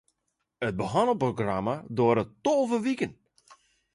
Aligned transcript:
It 0.67 0.77
behannelprogramma 0.79 1.75
duorret 1.95 2.31
tolve 2.43 2.77
wiken. 2.85 3.11